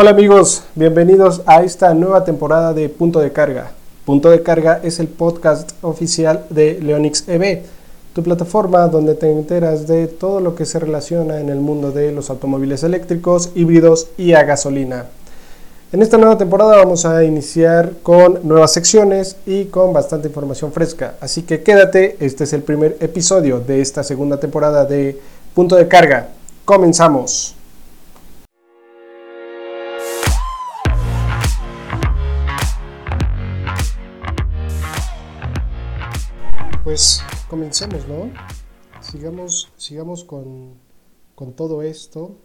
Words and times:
Hola 0.00 0.10
amigos, 0.10 0.62
bienvenidos 0.76 1.42
a 1.44 1.64
esta 1.64 1.92
nueva 1.92 2.22
temporada 2.22 2.72
de 2.72 2.88
Punto 2.88 3.18
de 3.18 3.32
Carga. 3.32 3.72
Punto 4.04 4.30
de 4.30 4.44
Carga 4.44 4.78
es 4.84 5.00
el 5.00 5.08
podcast 5.08 5.72
oficial 5.82 6.44
de 6.50 6.78
Leonix 6.80 7.28
EV, 7.28 7.64
tu 8.14 8.22
plataforma 8.22 8.86
donde 8.86 9.16
te 9.16 9.28
enteras 9.28 9.88
de 9.88 10.06
todo 10.06 10.38
lo 10.38 10.54
que 10.54 10.66
se 10.66 10.78
relaciona 10.78 11.40
en 11.40 11.48
el 11.48 11.58
mundo 11.58 11.90
de 11.90 12.12
los 12.12 12.30
automóviles 12.30 12.84
eléctricos, 12.84 13.50
híbridos 13.56 14.06
y 14.16 14.34
a 14.34 14.44
gasolina. 14.44 15.06
En 15.90 16.00
esta 16.00 16.16
nueva 16.16 16.38
temporada 16.38 16.76
vamos 16.76 17.04
a 17.04 17.24
iniciar 17.24 17.94
con 18.04 18.38
nuevas 18.46 18.72
secciones 18.72 19.34
y 19.46 19.64
con 19.64 19.92
bastante 19.92 20.28
información 20.28 20.70
fresca, 20.70 21.14
así 21.20 21.42
que 21.42 21.64
quédate, 21.64 22.16
este 22.20 22.44
es 22.44 22.52
el 22.52 22.62
primer 22.62 22.96
episodio 23.00 23.58
de 23.58 23.80
esta 23.80 24.04
segunda 24.04 24.38
temporada 24.38 24.84
de 24.84 25.20
Punto 25.54 25.74
de 25.74 25.88
Carga. 25.88 26.28
Comenzamos. 26.64 27.57
Pues 36.88 37.20
comencemos, 37.50 38.08
¿no? 38.08 38.30
Sigamos, 39.02 39.70
sigamos 39.76 40.24
con, 40.24 40.72
con 41.34 41.52
todo 41.52 41.82
esto, 41.82 42.38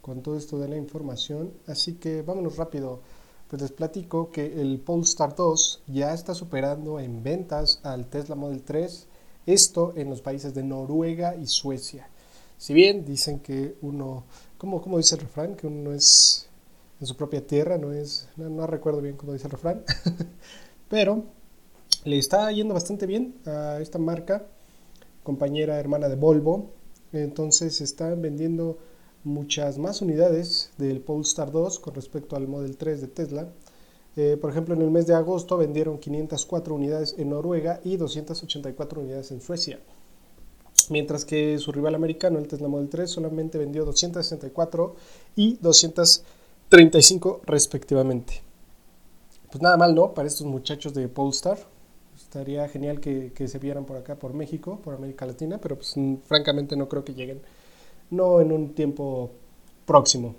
con 0.00 0.24
todo 0.24 0.36
esto 0.36 0.58
de 0.58 0.66
la 0.66 0.76
información. 0.76 1.52
Así 1.68 1.94
que 1.94 2.22
vámonos 2.22 2.56
rápido. 2.56 3.00
Pues 3.46 3.62
les 3.62 3.70
platico 3.70 4.32
que 4.32 4.60
el 4.60 4.80
Polestar 4.80 5.36
2 5.36 5.84
ya 5.86 6.12
está 6.12 6.34
superando 6.34 6.98
en 6.98 7.22
ventas 7.22 7.78
al 7.84 8.06
Tesla 8.06 8.34
Model 8.34 8.64
3, 8.64 9.06
esto 9.46 9.92
en 9.94 10.10
los 10.10 10.20
países 10.20 10.52
de 10.52 10.64
Noruega 10.64 11.36
y 11.36 11.46
Suecia. 11.46 12.10
Si 12.58 12.74
bien 12.74 13.04
dicen 13.04 13.38
que 13.38 13.76
uno, 13.82 14.24
¿cómo, 14.58 14.82
cómo 14.82 14.98
dice 14.98 15.14
el 15.14 15.20
refrán? 15.20 15.54
Que 15.54 15.68
uno 15.68 15.92
es 15.92 16.48
en 17.00 17.06
su 17.06 17.14
propia 17.14 17.46
tierra, 17.46 17.78
no 17.78 17.92
es, 17.92 18.28
no, 18.36 18.50
no 18.50 18.66
recuerdo 18.66 19.00
bien 19.00 19.16
cómo 19.16 19.32
dice 19.32 19.46
el 19.46 19.52
refrán, 19.52 19.84
pero 20.88 21.22
le 22.04 22.18
está 22.18 22.50
yendo 22.50 22.74
bastante 22.74 23.06
bien 23.06 23.34
a 23.46 23.78
esta 23.80 23.98
marca, 23.98 24.46
compañera 25.22 25.78
hermana 25.78 26.08
de 26.08 26.16
Volvo. 26.16 26.70
Entonces 27.12 27.80
están 27.80 28.22
vendiendo 28.22 28.78
muchas 29.24 29.78
más 29.78 30.00
unidades 30.00 30.70
del 30.78 31.00
Polestar 31.00 31.50
2 31.50 31.78
con 31.78 31.94
respecto 31.94 32.36
al 32.36 32.48
Model 32.48 32.76
3 32.76 33.00
de 33.00 33.08
Tesla. 33.08 33.48
Eh, 34.16 34.38
por 34.40 34.50
ejemplo, 34.50 34.74
en 34.74 34.82
el 34.82 34.90
mes 34.90 35.06
de 35.06 35.14
agosto 35.14 35.56
vendieron 35.56 35.98
504 35.98 36.74
unidades 36.74 37.14
en 37.18 37.30
Noruega 37.30 37.80
y 37.84 37.96
284 37.96 39.00
unidades 39.00 39.30
en 39.30 39.40
Suecia. 39.40 39.78
Mientras 40.88 41.24
que 41.24 41.58
su 41.58 41.70
rival 41.70 41.94
americano, 41.94 42.38
el 42.38 42.48
Tesla 42.48 42.68
Model 42.68 42.88
3, 42.88 43.10
solamente 43.10 43.58
vendió 43.58 43.84
264 43.84 44.96
y 45.36 45.58
235 45.60 47.42
respectivamente. 47.44 48.42
Pues 49.50 49.62
nada 49.62 49.76
mal, 49.76 49.94
¿no? 49.94 50.14
Para 50.14 50.26
estos 50.28 50.46
muchachos 50.46 50.94
de 50.94 51.06
Polestar. 51.08 51.58
Estaría 52.30 52.68
genial 52.68 53.00
que, 53.00 53.48
se 53.48 53.58
vieran 53.58 53.84
por 53.86 53.96
acá, 53.96 54.14
por 54.14 54.34
México, 54.34 54.78
por 54.84 54.94
América 54.94 55.26
Latina, 55.26 55.58
pero 55.58 55.74
pues 55.74 55.96
francamente 56.26 56.76
no 56.76 56.88
creo 56.88 57.04
que 57.04 57.12
lleguen, 57.12 57.40
no 58.08 58.40
en 58.40 58.52
un 58.52 58.72
tiempo 58.72 59.32
próximo. 59.84 60.36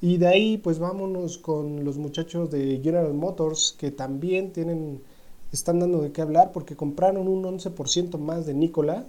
Y 0.00 0.16
de 0.16 0.26
ahí 0.26 0.58
pues 0.58 0.80
vámonos 0.80 1.38
con 1.38 1.84
los 1.84 1.96
muchachos 1.96 2.50
de 2.50 2.80
General 2.82 3.14
Motors 3.14 3.76
que 3.78 3.92
también 3.92 4.52
tienen, 4.52 5.00
están 5.52 5.78
dando 5.78 6.00
de 6.00 6.10
qué 6.10 6.22
hablar 6.22 6.50
porque 6.50 6.74
compraron 6.74 7.28
un 7.28 7.44
11% 7.44 8.18
más 8.18 8.44
de 8.44 8.54
Nikola, 8.54 9.06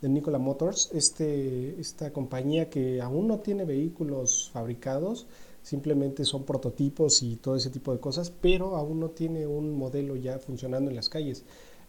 de 0.00 0.08
Nikola 0.08 0.38
Motors, 0.38 0.90
este, 0.94 1.80
esta 1.80 2.12
compañía 2.12 2.70
que 2.70 3.00
aún 3.00 3.26
no 3.26 3.40
tiene 3.40 3.64
vehículos 3.64 4.50
fabricados, 4.52 5.26
simplemente 5.66 6.24
son 6.24 6.44
prototipos 6.44 7.24
y 7.24 7.34
todo 7.34 7.56
ese 7.56 7.70
tipo 7.70 7.92
de 7.92 7.98
cosas, 7.98 8.30
pero 8.30 8.76
aún 8.76 9.00
no 9.00 9.10
tiene 9.10 9.48
un 9.48 9.76
modelo 9.76 10.14
ya 10.14 10.38
funcionando 10.38 10.90
en 10.90 10.96
las 10.96 11.08
calles. 11.08 11.44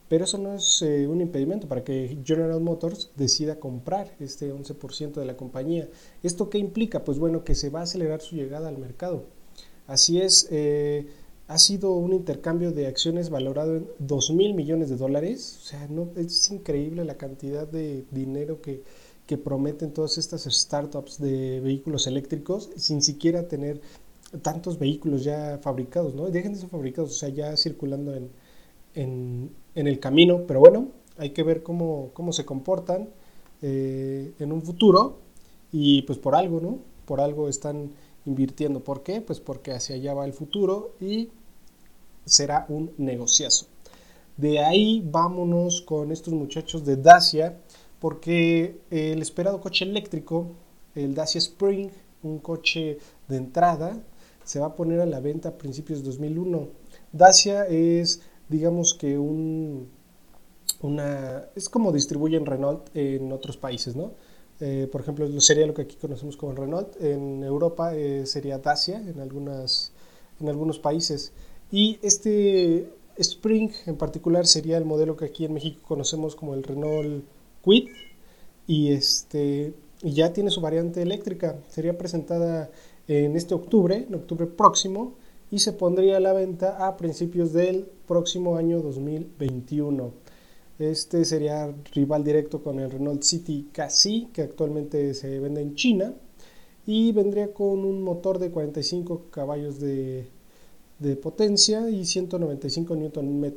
Pero 0.10 0.24
eso 0.24 0.40
no 0.40 0.56
es 0.56 0.82
eh, 0.82 1.06
un 1.06 1.22
impedimento 1.22 1.68
para 1.68 1.84
que 1.84 2.18
General 2.26 2.60
Motors 2.60 3.12
decida 3.16 3.60
comprar 3.60 4.16
este 4.20 4.52
11% 4.52 5.14
de 5.14 5.26
la 5.26 5.38
compañía. 5.38 5.88
¿Esto 6.24 6.50
qué 6.50 6.58
implica? 6.58 7.04
Pues 7.04 7.20
bueno, 7.20 7.44
que 7.44 7.54
se 7.54 7.70
va 7.70 7.82
a 7.82 7.84
acelerar 7.84 8.22
su 8.22 8.36
llegada 8.36 8.68
al 8.68 8.80
mercado. 8.80 9.26
Así 9.86 10.22
es, 10.22 10.48
eh, 10.50 11.06
ha 11.48 11.60
sido 11.60 11.92
un 11.92 12.14
intercambio 12.14 12.72
de 12.72 12.88
acciones 12.88 13.30
valorado 13.30 13.76
en 13.76 13.88
2 14.00 14.32
mil 14.32 14.56
millones 14.56 14.90
de 14.90 14.98
dólares. 14.98 15.60
O 15.62 15.66
sea, 15.68 15.88
no, 15.88 16.10
es 16.16 16.50
increíble 16.50 17.06
la 17.06 17.18
cantidad 17.18 17.68
de 17.68 18.06
dinero 18.10 18.60
que, 18.60 18.82
que 19.28 19.38
prometen 19.38 19.94
todas 19.94 20.18
estas 20.18 20.46
startups 20.46 21.20
de 21.20 21.60
vehículos 21.60 22.08
eléctricos 22.08 22.70
sin 22.78 23.02
siquiera 23.02 23.48
tener 23.48 23.82
tantos 24.42 24.80
vehículos 24.80 25.24
ya 25.24 25.60
fabricados, 25.62 26.16
¿no? 26.16 26.30
Dejen 26.30 26.54
de 26.54 26.60
ser 26.60 26.70
fabricados, 26.70 27.12
o 27.12 27.14
sea, 27.14 27.30
ya 27.30 27.56
circulando 27.56 28.14
en, 28.16 28.32
en, 28.96 29.52
el 29.76 30.00
camino, 30.00 30.44
pero 30.48 30.60
bueno, 30.60 30.90
hay 31.18 31.32
que 31.32 31.44
ver 31.44 31.62
cómo, 31.62 32.12
cómo 32.14 32.34
se 32.34 32.46
comportan 32.46 33.10
eh, 33.62 34.34
en 34.40 34.52
un 34.52 34.62
futuro 34.62 35.20
y 35.72 36.02
pues 36.04 36.18
por 36.18 36.36
algo, 36.36 36.60
¿no? 36.60 36.80
Por 37.06 37.22
algo 37.22 37.48
están 37.48 37.92
invirtiendo. 38.26 38.84
¿Por 38.84 39.04
qué? 39.04 39.22
Pues 39.22 39.40
porque 39.40 39.72
hacia 39.72 39.96
allá 39.96 40.14
va 40.14 40.26
el 40.26 40.34
futuro 40.34 40.96
y 41.00 41.30
será 42.26 42.66
un 42.70 42.92
negociazo. 42.98 43.68
De 44.36 44.60
ahí 44.60 45.04
vámonos 45.06 45.82
con 45.82 46.12
estos 46.12 46.34
muchachos 46.34 46.86
de 46.86 46.98
Dacia 46.98 47.58
porque 48.00 48.80
el 48.92 49.22
esperado 49.22 49.62
coche 49.62 49.86
eléctrico, 49.86 50.52
el 50.96 51.16
Dacia 51.16 51.40
Spring, 51.40 51.90
un 52.24 52.40
coche 52.40 53.00
de 53.28 53.38
entrada, 53.38 54.02
se 54.44 54.60
va 54.60 54.68
a 54.68 54.76
poner 54.76 55.02
a 55.02 55.06
la 55.06 55.20
venta 55.20 55.50
a 55.50 55.58
principios 55.58 56.00
de 56.00 56.06
2001. 56.06 56.70
Dacia 57.12 57.66
es, 57.68 58.22
digamos 58.50 58.94
que 58.94 59.18
un, 59.18 59.90
una, 60.82 61.46
es 61.56 61.70
como 61.70 61.92
distribuyen 61.92 62.46
Renault 62.46 62.96
en 62.96 63.32
otros 63.32 63.58
países, 63.58 63.96
¿no? 63.96 64.12
Eh, 64.60 64.88
por 64.92 65.02
ejemplo, 65.02 65.28
sería 65.40 65.68
lo 65.68 65.74
que 65.74 65.84
aquí 65.84 65.98
conocemos 65.98 66.38
como 66.38 66.54
Renault. 66.54 67.00
En 67.02 67.44
Europa 67.44 67.96
eh, 67.96 68.26
sería 68.26 68.58
Dacia 68.58 69.00
en, 69.00 69.20
algunas, 69.20 69.92
en 70.40 70.50
algunos 70.50 70.80
países. 70.80 71.34
Y 71.72 72.00
este 72.02 72.92
Spring 73.18 73.72
en 73.86 73.98
particular 73.98 74.48
sería 74.48 74.78
el 74.78 74.86
modelo 74.86 75.18
que 75.18 75.26
aquí 75.26 75.46
en 75.46 75.54
México 75.54 75.82
conocemos 75.88 76.36
como 76.36 76.54
el 76.54 76.64
Renault 76.64 77.24
y 78.68 78.92
este 78.92 79.74
ya 80.02 80.34
tiene 80.34 80.52
su 80.52 80.62
variante 80.62 81.02
eléctrica. 81.02 81.58
Sería 81.70 81.98
presentada 81.98 82.70
en 83.08 83.36
este 83.36 83.56
octubre, 83.56 84.06
en 84.08 84.16
octubre 84.16 84.46
próximo, 84.46 85.16
y 85.50 85.60
se 85.60 85.74
pondría 85.74 86.18
a 86.18 86.20
la 86.20 86.34
venta 86.34 86.88
a 86.88 86.98
principios 86.98 87.54
del 87.54 87.88
próximo 88.08 88.58
año 88.58 88.82
2021. 88.82 90.12
Este 90.80 91.26
sería 91.26 91.74
rival 91.94 92.24
directo 92.24 92.62
con 92.62 92.80
el 92.80 92.92
Renault 92.92 93.24
City 93.24 93.70
Casi, 93.72 94.28
que 94.34 94.44
actualmente 94.44 95.14
se 95.14 95.40
vende 95.40 95.62
en 95.62 95.76
China, 95.76 96.14
y 96.86 97.12
vendría 97.12 97.54
con 97.54 97.84
un 97.84 98.02
motor 98.02 98.40
de 98.40 98.52
45 98.52 99.26
caballos 99.32 99.80
de, 99.80 100.28
de 101.00 101.16
potencia 101.16 101.90
y 101.90 102.06
195 102.06 102.96
Nm. 102.96 103.54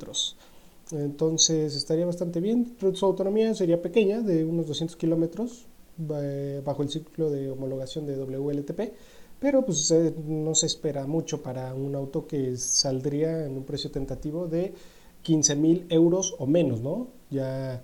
Entonces 0.92 1.76
estaría 1.76 2.06
bastante 2.06 2.40
bien. 2.40 2.76
Su 2.94 3.06
autonomía 3.06 3.54
sería 3.54 3.80
pequeña, 3.80 4.20
de 4.20 4.44
unos 4.44 4.66
200 4.66 4.96
kilómetros, 4.96 5.66
bajo 5.96 6.82
el 6.82 6.88
ciclo 6.88 7.30
de 7.30 7.50
homologación 7.50 8.06
de 8.06 8.16
WLTP, 8.16 8.92
pero 9.38 9.64
pues 9.64 9.92
no 10.26 10.54
se 10.54 10.66
espera 10.66 11.06
mucho 11.06 11.42
para 11.42 11.74
un 11.74 11.94
auto 11.94 12.26
que 12.26 12.56
saldría 12.56 13.46
en 13.46 13.56
un 13.56 13.64
precio 13.64 13.90
tentativo 13.90 14.46
de 14.46 14.74
15 15.22 15.56
mil 15.56 15.86
euros 15.88 16.34
o 16.38 16.46
menos, 16.46 16.80
¿no? 16.80 17.08
Ya 17.30 17.82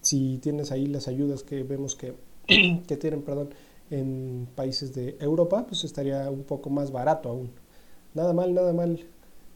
si 0.00 0.38
tienes 0.38 0.72
ahí 0.72 0.86
las 0.86 1.08
ayudas 1.08 1.42
que 1.42 1.62
vemos 1.62 1.94
que, 1.94 2.14
que 2.86 2.96
tienen, 2.96 3.22
perdón, 3.22 3.50
en 3.90 4.48
países 4.54 4.94
de 4.94 5.16
Europa, 5.20 5.66
pues 5.68 5.84
estaría 5.84 6.30
un 6.30 6.44
poco 6.44 6.70
más 6.70 6.90
barato 6.90 7.28
aún. 7.28 7.50
Nada 8.14 8.32
mal, 8.32 8.54
nada 8.54 8.72
mal 8.72 9.00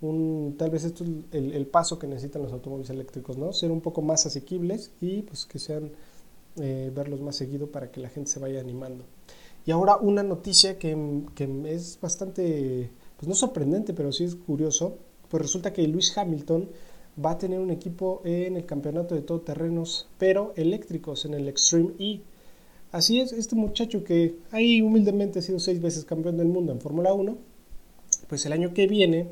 tal 0.01 0.71
vez 0.71 0.85
esto 0.85 1.05
es 1.05 1.11
el, 1.33 1.67
paso 1.67 1.99
que 1.99 2.07
necesitan 2.07 2.43
los 2.43 2.53
automóviles 2.53 2.91
eléctricos, 2.91 3.39
¿no? 3.39 3.53
Ser 3.53 3.71
un 3.71 3.81
poco 3.81 4.03
más 4.03 4.27
asequibles 4.27 4.93
y 5.01 5.23
pues 5.23 5.47
que 5.47 5.59
sean 5.59 5.93
eh, 6.57 6.93
verlos 6.95 7.21
más 7.21 7.37
seguido 7.37 7.71
para 7.71 7.91
que 7.91 8.01
la 8.01 8.11
gente 8.11 8.31
se 8.31 8.39
vaya 8.39 8.61
animando. 8.61 9.05
Y 9.65 9.71
ahora 9.71 9.97
una 9.97 10.23
noticia 10.23 10.79
que, 10.79 10.97
es 11.67 11.99
bastante, 12.01 12.91
pues 13.17 13.29
no 13.29 13.35
sorprendente, 13.35 13.95
pero 13.95 14.13
sí 14.13 14.25
es 14.25 14.37
curioso, 14.37 14.99
pues 15.29 15.43
resulta 15.43 15.73
que 15.73 15.87
Luis 15.89 16.17
Hamilton 16.17 16.69
va 17.23 17.33
a 17.33 17.39
tener 17.39 17.59
un 17.59 17.71
equipo 17.71 18.21
en 18.25 18.57
el 18.57 18.67
campeonato 18.67 19.15
de 19.15 19.23
todoterrenos, 19.23 20.09
pero 20.19 20.53
eléctricos 20.57 21.25
en 21.25 21.35
el 21.35 21.49
Extreme 21.49 21.95
E. 21.99 22.21
Así 22.93 23.19
es, 23.21 23.33
este 23.33 23.57
muchacho 23.57 24.05
que 24.05 24.39
ahí 24.53 24.83
humildemente 24.83 25.41
ha 25.41 25.43
sido 25.43 25.59
seis 25.59 25.81
veces 25.81 26.05
campeón 26.05 26.37
del 26.37 26.49
mundo 26.49 26.73
en 26.73 26.81
Fórmula 26.81 27.13
1, 27.13 27.37
pues 28.29 28.47
el 28.47 28.53
año 28.53 28.73
que 28.73 28.87
viene 28.87 29.31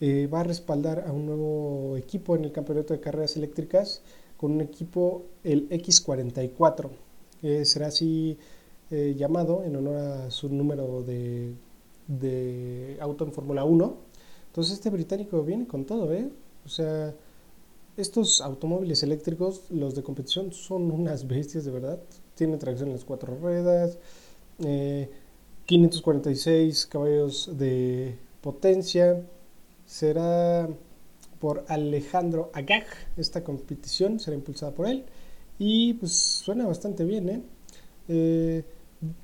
eh, 0.00 0.28
va 0.32 0.40
a 0.40 0.44
respaldar 0.44 1.04
a 1.06 1.12
un 1.12 1.26
nuevo 1.26 1.96
equipo 1.96 2.36
en 2.36 2.44
el 2.44 2.52
campeonato 2.52 2.94
de 2.94 3.00
carreras 3.00 3.36
eléctricas 3.36 4.02
con 4.36 4.52
un 4.52 4.60
equipo, 4.60 5.24
el 5.42 5.68
X44. 5.68 6.90
será 7.64 7.88
así 7.88 8.38
eh, 8.90 9.14
llamado 9.18 9.64
en 9.64 9.76
honor 9.76 9.96
a 9.96 10.30
su 10.30 10.48
número 10.48 11.02
de, 11.02 11.52
de 12.06 12.96
auto 13.00 13.24
en 13.24 13.32
Fórmula 13.32 13.64
1. 13.64 13.96
Entonces 14.46 14.74
este 14.74 14.88
británico 14.88 15.42
viene 15.42 15.66
con 15.66 15.84
todo, 15.84 16.14
¿eh? 16.14 16.30
O 16.64 16.70
sea, 16.70 17.14
estos 17.98 18.40
automóviles 18.40 19.02
eléctricos, 19.02 19.64
los 19.70 19.94
de 19.94 20.02
competición, 20.02 20.52
son 20.52 20.90
unas 20.90 21.26
bestias 21.26 21.66
de 21.66 21.70
verdad. 21.70 22.00
Tienen 22.34 22.58
tracción 22.58 22.88
en 22.88 22.94
las 22.94 23.04
cuatro 23.04 23.36
ruedas, 23.36 23.98
546 25.66 26.84
eh, 26.84 26.88
caballos 26.88 27.50
de 27.58 28.16
potencia. 28.40 29.22
Será 29.88 30.68
por 31.40 31.64
Alejandro 31.66 32.50
Agag 32.52 32.84
esta 33.16 33.42
competición, 33.42 34.20
será 34.20 34.36
impulsada 34.36 34.72
por 34.72 34.86
él. 34.86 35.06
Y 35.58 35.94
pues 35.94 36.12
suena 36.12 36.66
bastante 36.66 37.04
bien, 37.04 37.28
¿eh? 37.30 37.42
eh 38.08 38.64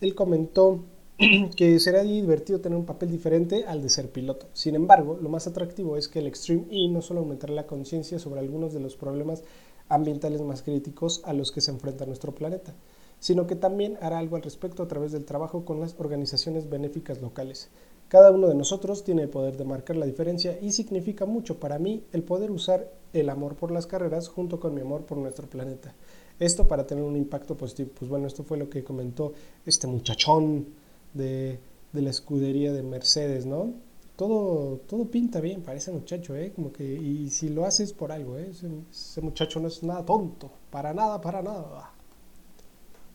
él 0.01 0.15
comentó 0.15 0.87
que 1.57 1.79
será 1.81 2.03
divertido 2.03 2.63
tener 2.63 2.79
un 2.79 2.87
papel 2.87 3.11
diferente 3.11 3.67
al 3.67 3.83
de 3.83 3.91
ser 3.91 4.11
piloto. 4.11 4.47
Sin 4.55 4.75
embargo, 4.75 5.19
lo 5.21 5.29
más 5.29 5.47
atractivo 5.47 5.99
es 5.99 6.09
que 6.09 6.21
el 6.21 6.29
Extreme 6.29 6.65
E 6.71 6.89
no 6.89 7.03
solo 7.03 7.21
aumentará 7.21 7.53
la 7.53 7.67
conciencia 7.67 8.19
sobre 8.19 8.41
algunos 8.41 8.73
de 8.73 8.81
los 8.81 8.97
problemas 8.97 9.45
ambientales 9.91 10.41
más 10.41 10.63
críticos 10.63 11.21
a 11.27 11.35
los 11.35 11.53
que 11.53 11.61
se 11.61 11.73
enfrenta 11.73 12.07
nuestro 12.07 12.35
planeta, 12.35 12.75
sino 13.21 13.47
que 13.47 13.55
también 13.55 13.99
hará 14.01 14.19
algo 14.19 14.37
al 14.37 14.43
respecto 14.43 14.83
a 14.83 14.89
través 14.89 15.13
del 15.13 15.27
trabajo 15.27 15.67
con 15.67 15.79
las 15.79 15.95
organizaciones 16.01 16.71
benéficas 16.71 17.21
locales. 17.21 17.69
Cada 18.09 18.31
uno 18.31 18.49
de 18.49 18.55
nosotros 18.55 19.03
tiene 19.03 19.23
el 19.23 19.29
poder 19.29 19.57
de 19.57 19.65
marcar 19.65 19.97
la 19.97 20.07
diferencia 20.07 20.59
y 20.61 20.73
significa 20.73 21.27
mucho 21.27 21.59
para 21.59 21.79
mí 21.79 22.05
el 22.13 22.23
poder 22.23 22.51
usar 22.51 22.91
el 23.13 23.31
amor 23.31 23.57
por 23.57 23.71
las 23.71 23.87
carreras 23.87 24.29
junto 24.29 24.61
con 24.61 24.75
mi 24.75 24.83
amor 24.83 25.05
por 25.07 25.19
nuestro 25.19 25.49
planeta. 25.49 25.95
Esto 26.39 26.67
para 26.67 26.87
tener 26.87 27.05
un 27.05 27.17
impacto 27.17 27.57
positivo. 27.57 27.91
Pues 27.99 28.11
bueno, 28.11 28.27
esto 28.27 28.43
fue 28.43 28.59
lo 28.59 28.69
que 28.69 28.85
comentó 28.85 29.33
este 29.65 29.87
muchachón 29.87 30.67
de, 31.13 31.61
la 31.93 32.11
escudería 32.11 32.73
de 32.73 32.83
Mercedes, 32.83 33.47
¿no? 33.47 33.73
Todo, 34.17 34.79
todo 34.89 35.07
pinta 35.07 35.41
bien 35.41 35.63
para 35.63 35.79
ese 35.79 35.93
muchacho, 35.93 36.37
¿eh? 36.37 36.53
Como 36.55 36.73
que, 36.73 36.85
y 36.85 37.31
si 37.31 37.49
lo 37.49 37.65
haces 37.65 37.93
por 37.93 38.13
algo, 38.13 38.37
¿eh? 38.37 38.51
Ese, 38.91 39.21
muchacho 39.21 39.61
no 39.61 39.69
es 39.69 39.83
nada 39.83 40.05
tonto, 40.05 40.51
para 40.71 40.93
nada, 40.93 41.21
para 41.21 41.43
nada. 41.43 41.93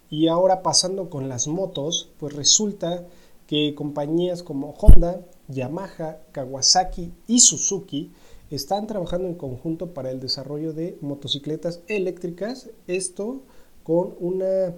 Y 0.09 0.27
ahora 0.27 0.61
pasando 0.63 1.09
con 1.09 1.29
las 1.29 1.47
motos, 1.47 2.09
pues 2.19 2.33
resulta 2.33 3.05
que 3.49 3.73
compañías 3.73 4.43
como 4.43 4.75
Honda, 4.77 5.25
Yamaha, 5.47 6.19
Kawasaki 6.33 7.11
y 7.25 7.39
Suzuki 7.39 8.11
están 8.51 8.85
trabajando 8.85 9.27
en 9.27 9.33
conjunto 9.33 9.91
para 9.95 10.11
el 10.11 10.19
desarrollo 10.19 10.71
de 10.71 10.99
motocicletas 11.01 11.81
eléctricas, 11.87 12.69
esto 12.85 13.41
con 13.83 14.13
una 14.19 14.75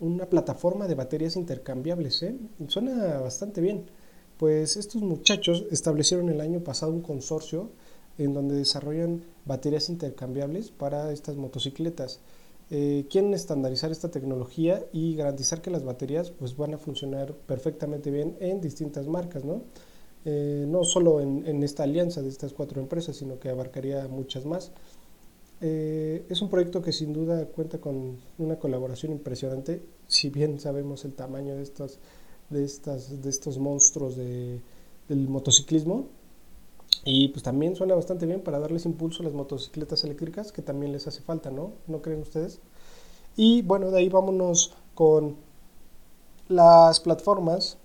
una 0.00 0.26
plataforma 0.26 0.88
de 0.88 0.94
baterías 0.96 1.36
intercambiables. 1.36 2.22
¿eh? 2.24 2.36
Suena 2.66 3.20
bastante 3.20 3.60
bien. 3.60 3.86
Pues 4.36 4.76
estos 4.76 5.02
muchachos 5.02 5.66
establecieron 5.70 6.28
el 6.28 6.40
año 6.40 6.60
pasado 6.60 6.92
un 6.92 7.02
consorcio 7.02 7.70
en 8.18 8.34
donde 8.34 8.56
desarrollan 8.56 9.24
baterías 9.44 9.88
intercambiables 9.88 10.70
para 10.70 11.12
estas 11.12 11.36
motocicletas. 11.36 12.20
Eh, 12.70 13.06
quieren 13.08 13.32
estandarizar 13.32 13.90
esta 13.90 14.10
tecnología 14.10 14.84
y 14.92 15.16
garantizar 15.16 15.62
que 15.62 15.70
las 15.70 15.84
baterías 15.84 16.30
pues, 16.30 16.56
van 16.56 16.74
a 16.74 16.78
funcionar 16.78 17.32
perfectamente 17.32 18.10
bien 18.10 18.36
en 18.40 18.60
distintas 18.60 19.06
marcas, 19.06 19.44
¿no? 19.44 19.62
Eh, 20.24 20.66
no 20.68 20.84
solo 20.84 21.20
en, 21.20 21.62
esta 21.62 21.84
alianza 21.84 22.20
de 22.20 22.28
estas 22.28 22.52
cuatro 22.52 22.82
empresas, 22.82 23.16
sino 23.16 23.38
que 23.38 23.48
abarcaría 23.48 24.06
muchas 24.08 24.44
más. 24.44 24.72
Eh, 25.60 26.26
es 26.28 26.42
un 26.42 26.50
proyecto 26.50 26.82
que 26.82 26.92
sin 26.92 27.12
duda 27.14 27.46
cuenta 27.46 27.78
con 27.78 28.18
una 28.36 28.58
colaboración 28.58 29.12
impresionante, 29.12 29.82
si 30.06 30.28
bien 30.28 30.60
sabemos 30.60 31.04
el 31.06 31.14
tamaño 31.14 31.56
de 31.56 31.62
estos, 31.62 31.98
de 32.50 32.64
estas, 32.64 33.22
de 33.22 33.30
estos 33.30 33.58
monstruos 33.58 34.16
de, 34.16 34.60
del 35.08 35.28
motociclismo. 35.28 36.08
Y 37.04 37.28
pues 37.28 37.42
también 37.42 37.76
suena 37.76 37.94
bastante 37.94 38.26
bien 38.26 38.40
para 38.40 38.58
darles 38.58 38.86
impulso 38.86 39.22
a 39.22 39.26
las 39.26 39.34
motocicletas 39.34 40.04
eléctricas, 40.04 40.52
que 40.52 40.62
también 40.62 40.92
les 40.92 41.06
hace 41.06 41.22
falta, 41.22 41.50
¿no? 41.50 41.72
¿No 41.86 42.02
creen 42.02 42.20
ustedes? 42.20 42.60
Y 43.36 43.62
bueno, 43.62 43.90
de 43.90 43.98
ahí 43.98 44.08
vámonos 44.08 44.74
con 44.94 45.36
las 46.48 47.00
plataformas 47.00 47.78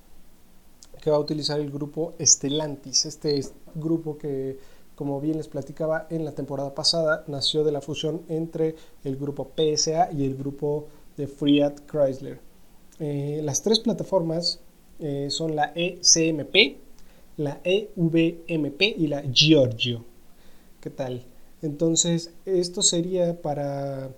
que 1.02 1.12
va 1.12 1.18
a 1.18 1.20
utilizar 1.20 1.60
el 1.60 1.70
grupo 1.70 2.14
Estelantis, 2.18 3.06
este 3.06 3.46
grupo 3.76 4.18
que 4.18 4.58
como 4.96 5.20
bien 5.20 5.38
les 5.38 5.48
platicaba 5.48 6.08
en 6.10 6.24
la 6.24 6.34
temporada 6.34 6.76
pasada, 6.76 7.24
nació 7.28 7.64
de 7.64 7.72
la 7.72 7.82
fusión 7.82 8.22
entre 8.30 8.76
el 9.04 9.18
grupo 9.18 9.52
PSA 9.56 10.12
y 10.12 10.26
el 10.26 10.36
grupo 10.36 10.88
de 11.18 11.28
Fiat 11.28 11.82
Chrysler. 11.88 12.40
Eh, 13.00 13.42
las 13.44 13.64
tres 13.64 13.80
plataformas 13.80 14.60
eh, 15.00 15.28
son 15.30 15.56
la 15.56 15.74
ECMP, 15.76 16.78
la 17.38 17.60
EVMP 17.64 18.82
y 18.98 19.08
la 19.08 19.24
Giorgio. 19.32 20.04
¿Qué 20.82 20.90
tal? 20.90 21.24
Entonces, 21.62 22.34
esto 22.46 22.82
sería 22.82 23.42
para 23.42 24.12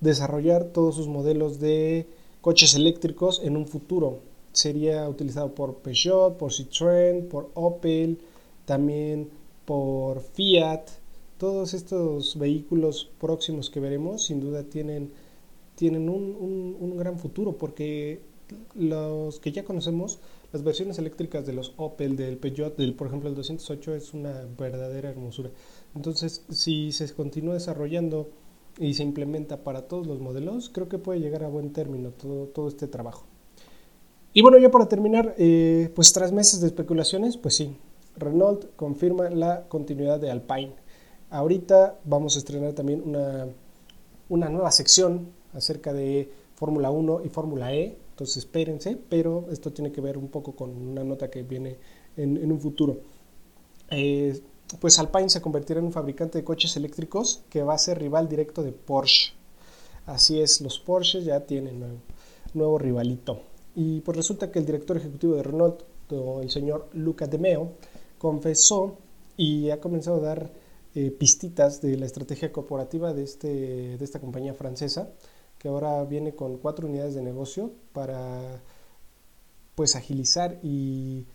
desarrollar 0.00 0.64
todos 0.64 0.96
sus 0.96 1.08
modelos 1.08 1.60
de 1.60 2.06
coches 2.40 2.74
eléctricos 2.74 3.40
en 3.44 3.56
un 3.56 3.66
futuro. 3.66 4.20
Sería 4.52 5.08
utilizado 5.08 5.54
por 5.54 5.76
Peugeot, 5.76 6.36
por 6.36 6.52
Citroën, 6.52 7.28
por 7.28 7.50
Opel, 7.54 8.18
también 8.64 9.28
por 9.64 10.20
Fiat, 10.20 10.86
todos 11.40 11.72
estos 11.72 12.38
vehículos 12.38 13.08
próximos 13.18 13.70
que 13.70 13.80
veremos 13.80 14.24
sin 14.24 14.40
duda 14.40 14.64
tienen, 14.64 15.10
tienen 15.74 16.10
un, 16.10 16.98
gran 16.98 17.18
futuro 17.18 17.56
porque 17.56 18.20
los 18.74 19.40
que 19.40 19.50
ya 19.50 19.64
conocemos, 19.64 20.18
las 20.52 20.64
versiones 20.64 20.98
eléctricas 20.98 21.46
de 21.46 21.52
los 21.52 21.74
Opel, 21.76 22.16
del 22.16 22.36
Peugeot, 22.36 22.76
del 22.76 22.94
por 22.94 23.06
ejemplo 23.06 23.28
el 23.28 23.34
208 23.34 23.94
es 23.94 24.14
una 24.14 24.46
verdadera 24.58 25.10
hermosura. 25.10 25.50
Entonces, 25.94 26.44
si 26.50 26.92
se 26.92 27.12
continúa 27.14 27.54
desarrollando 27.54 28.30
y 28.78 28.94
se 28.94 29.02
implementa 29.02 29.62
para 29.62 29.82
todos 29.82 30.06
los 30.06 30.20
modelos, 30.20 30.70
creo 30.70 30.88
que 30.88 30.98
puede 30.98 31.20
llegar 31.20 31.44
a 31.44 31.48
buen 31.48 31.72
término 31.72 32.10
todo, 32.10 32.46
todo 32.46 32.68
este 32.68 32.88
trabajo. 32.88 33.26
Y 34.32 34.42
bueno, 34.42 34.58
ya 34.58 34.70
para 34.70 34.88
terminar, 34.88 35.34
eh, 35.38 35.90
pues 35.94 36.12
tras 36.12 36.32
meses 36.32 36.60
de 36.60 36.68
especulaciones, 36.68 37.36
pues 37.36 37.56
sí, 37.56 37.76
Renault 38.16 38.74
confirma 38.76 39.28
la 39.30 39.68
continuidad 39.68 40.20
de 40.20 40.30
Alpine. 40.30 40.74
Ahorita 41.30 41.98
vamos 42.04 42.36
a 42.36 42.38
estrenar 42.38 42.72
también 42.72 43.02
una, 43.04 43.48
una 44.28 44.48
nueva 44.48 44.70
sección 44.72 45.28
acerca 45.52 45.92
de 45.92 46.30
Fórmula 46.60 46.90
1 46.90 47.22
y 47.24 47.30
Fórmula 47.30 47.74
E, 47.74 47.96
entonces 48.10 48.36
espérense, 48.36 48.98
pero 49.08 49.46
esto 49.50 49.72
tiene 49.72 49.92
que 49.92 50.02
ver 50.02 50.18
un 50.18 50.28
poco 50.28 50.54
con 50.54 50.70
una 50.76 51.02
nota 51.02 51.30
que 51.30 51.42
viene 51.42 51.78
en, 52.18 52.52
un 52.52 52.60
futuro. 52.60 52.98
Eh, 53.90 54.38
pues 54.78 54.98
Alpine 54.98 55.30
se 55.30 55.40
convertirá 55.40 55.80
en 55.80 55.86
un 55.86 55.92
fabricante 55.92 56.36
de 56.36 56.44
coches 56.44 56.76
eléctricos 56.76 57.44
que 57.48 57.62
va 57.62 57.72
a 57.72 57.78
ser 57.78 57.98
rival 57.98 58.28
directo 58.28 58.62
de 58.62 58.72
Porsche. 58.72 59.32
Así 60.04 60.38
es, 60.38 60.60
los 60.60 60.78
Porsche 60.78 61.22
ya 61.22 61.46
tienen 61.46 61.80
nuevo, 61.80 61.96
nuevo 62.52 62.78
rivalito. 62.78 63.40
Y 63.74 64.02
pues 64.02 64.18
resulta 64.18 64.52
que 64.52 64.58
el 64.58 64.66
director 64.66 64.98
ejecutivo 64.98 65.36
de 65.36 65.42
Renault, 65.42 65.82
el 66.42 66.50
señor 66.50 66.90
Luca 66.92 67.26
De 67.26 67.38
Meo, 67.38 67.72
confesó 68.18 68.98
y 69.38 69.70
ha 69.70 69.80
comenzado 69.80 70.18
a 70.18 70.20
dar 70.20 70.52
eh, 70.94 71.10
pistitas 71.10 71.80
de 71.80 71.96
la 71.96 72.04
estrategia 72.04 72.52
corporativa 72.52 73.14
de, 73.14 73.22
este, 73.22 73.96
de 73.96 74.04
esta 74.04 74.20
compañía 74.20 74.52
francesa, 74.52 75.08
que 75.60 75.68
ahora 75.68 76.02
viene 76.04 76.34
con 76.34 76.56
cuatro 76.56 76.88
unidades 76.88 77.14
de 77.14 77.22
negocio 77.22 77.70
para 77.92 78.62
pues 79.74 79.94
agilizar 79.94 80.58
y, 80.62 81.26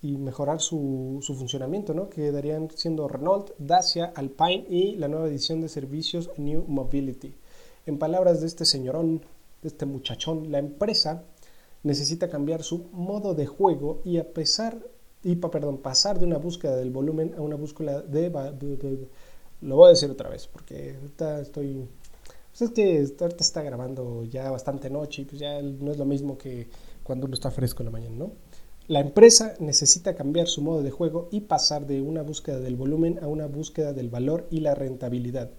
mejorar 0.00 0.60
su, 0.60 1.20
funcionamiento, 1.22 1.92
¿no? 1.92 2.08
que 2.08 2.30
darían 2.30 2.68
siendo 2.74 3.08
Renault, 3.08 3.50
Dacia, 3.58 4.12
Alpine 4.14 4.66
y 4.68 4.96
la 4.96 5.08
nueva 5.08 5.26
edición 5.28 5.60
de 5.60 5.68
servicios 5.68 6.30
New 6.36 6.64
Mobility. 6.68 7.34
En 7.86 7.98
palabras 7.98 8.40
de 8.40 8.46
este 8.46 8.64
señorón, 8.64 9.22
de 9.62 9.68
este 9.68 9.86
muchachón, 9.86 10.52
la 10.52 10.58
empresa 10.58 11.24
necesita 11.82 12.28
cambiar 12.28 12.62
su 12.62 12.84
modo 12.92 13.34
de 13.34 13.46
juego 13.46 14.02
y 14.04 14.18
a 14.18 14.32
pesar 14.32 14.78
y 15.24 15.36
perdón, 15.36 15.78
pasar 15.78 16.18
de 16.18 16.26
una 16.26 16.38
búsqueda 16.38 16.76
del 16.76 16.90
volumen 16.90 17.34
a 17.36 17.40
una 17.40 17.56
búsqueda 17.56 18.02
de, 18.02 18.30
lo 19.62 19.76
voy 19.76 19.86
a 19.86 19.90
decir 19.90 20.10
otra 20.10 20.28
vez 20.28 20.46
porque 20.46 20.96
ahorita 21.00 21.40
estoy 21.40 21.88
pues 22.56 22.70
es 22.70 22.70
que 22.70 22.98
ahorita 23.20 23.42
está 23.42 23.62
grabando 23.62 24.24
ya 24.24 24.50
bastante 24.50 24.90
noche 24.90 25.22
y 25.22 25.24
pues 25.24 25.40
ya 25.40 25.60
no 25.60 25.90
es 25.90 25.98
lo 25.98 26.04
mismo 26.04 26.38
que 26.38 26.68
cuando 27.02 27.26
uno 27.26 27.34
está 27.34 27.50
fresco 27.50 27.82
en 27.82 27.86
la 27.86 27.90
mañana, 27.90 28.16
¿no? 28.16 28.32
La 28.86 29.00
empresa 29.00 29.54
necesita 29.60 30.14
cambiar 30.14 30.46
su 30.46 30.60
modo 30.60 30.82
de 30.82 30.90
juego 30.90 31.28
y 31.30 31.40
pasar 31.40 31.86
de 31.86 32.02
una 32.02 32.22
búsqueda 32.22 32.60
del 32.60 32.76
volumen 32.76 33.18
a 33.22 33.28
una 33.28 33.46
búsqueda 33.46 33.92
del 33.92 34.10
valor 34.10 34.46
y 34.50 34.60
la 34.60 34.74
rentabilidad. 34.74 35.50